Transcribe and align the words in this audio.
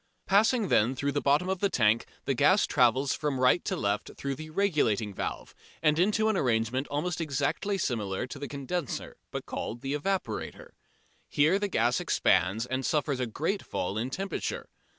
Passing 0.25 0.69
then 0.69 0.95
through 0.95 1.11
the 1.11 1.21
bottom 1.21 1.47
of 1.47 1.59
the 1.59 1.69
tank 1.69 2.07
the 2.25 2.33
gas 2.33 2.65
travels 2.65 3.13
from 3.13 3.39
right 3.39 3.63
to 3.65 3.75
left 3.75 4.09
through 4.17 4.33
the 4.33 4.49
"regulating 4.49 5.13
valve" 5.13 5.53
and 5.83 5.99
into 5.99 6.27
an 6.27 6.35
arrangement 6.35 6.87
almost 6.87 7.21
exactly 7.21 7.77
similar 7.77 8.25
to 8.25 8.39
the 8.39 8.47
condenser 8.47 9.15
but 9.29 9.45
called 9.45 9.81
the 9.81 9.93
evaporator. 9.93 10.71
Here 11.29 11.59
the 11.59 11.67
gas 11.67 11.99
expands 11.99 12.65
and 12.65 12.83
suffers 12.83 13.19
a 13.19 13.27
great 13.27 13.63
fall 13.63 13.95
in 13.95 14.09
temperature. 14.09 14.69